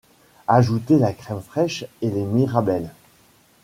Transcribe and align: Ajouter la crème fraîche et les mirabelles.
Ajouter 0.47 0.97
la 0.97 1.13
crème 1.13 1.41
fraîche 1.41 1.85
et 2.01 2.09
les 2.09 2.23
mirabelles. 2.23 2.89